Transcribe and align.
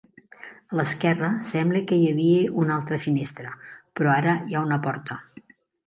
A 0.71 0.77
l'esquerra 0.79 1.29
sembla 1.49 1.83
que 1.91 1.99
hi 2.01 2.09
havia 2.13 2.49
una 2.65 2.75
altra 2.79 3.01
finestra, 3.07 3.55
però 4.01 4.17
ara 4.19 4.37
hi 4.49 4.59
ha 4.61 4.69
una 4.71 4.85
porta. 4.89 5.25